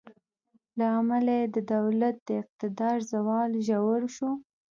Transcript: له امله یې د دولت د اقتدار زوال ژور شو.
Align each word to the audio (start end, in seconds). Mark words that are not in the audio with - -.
له 0.77 0.85
امله 0.99 1.33
یې 1.39 1.45
د 1.55 1.57
دولت 1.73 2.15
د 2.27 2.29
اقتدار 2.41 2.97
زوال 3.11 3.51
ژور 3.67 4.01
شو. 4.15 4.31